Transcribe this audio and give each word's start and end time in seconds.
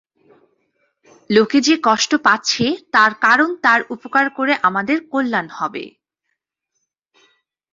লোকে 1.29 1.59
যে 1.61 1.75
কষ্ট 1.83 2.11
পাচ্ছে, 2.23 2.65
তার 2.91 3.11
কারণ 3.21 3.49
তার 3.61 3.81
উপকার 3.89 4.25
করে 4.29 4.53
আমাদের 4.61 4.97
কল্যাণ 5.11 5.47
হবে। 5.51 5.83